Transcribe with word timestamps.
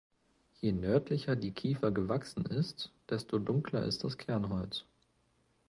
Je 0.63 0.71
nördlicher 0.71 1.35
die 1.35 1.51
Kiefer 1.51 1.91
gewachsen 1.91 2.47
ist, 2.47 2.91
desto 3.07 3.37
dunkler 3.37 3.83
ist 3.85 4.03
das 4.03 4.17
Kernholz. 4.17 4.83